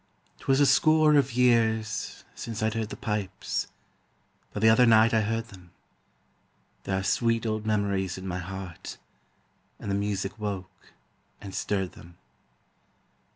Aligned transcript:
'Twas 0.39 0.59
a 0.59 0.65
score 0.65 1.13
of 1.13 1.33
years 1.33 2.23
since 2.33 2.63
I'd 2.63 2.73
heard 2.73 2.89
the 2.89 2.95
pipes, 2.97 3.67
But 4.51 4.63
the 4.63 4.69
other 4.69 4.87
night 4.87 5.13
I 5.13 5.21
heard 5.21 5.49
them; 5.49 5.73
There 6.85 6.97
are 6.97 7.03
sweet 7.03 7.45
old 7.45 7.67
memories 7.67 8.17
in 8.17 8.25
my 8.25 8.39
heart, 8.39 8.97
And 9.77 9.91
the 9.91 9.95
music 9.95 10.39
woke 10.39 10.93
and 11.39 11.53
stirred 11.53 11.91
them. 11.91 12.17